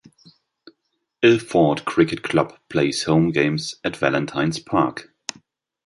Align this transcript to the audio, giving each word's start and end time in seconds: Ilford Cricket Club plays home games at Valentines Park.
Ilford 1.21 1.85
Cricket 1.85 2.23
Club 2.23 2.57
plays 2.69 3.03
home 3.03 3.29
games 3.29 3.75
at 3.83 3.95
Valentines 3.97 4.57
Park. 4.57 5.13